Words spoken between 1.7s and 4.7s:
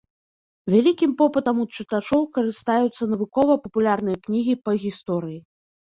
чытачоў карыстаюцца навукова-папулярныя кнігі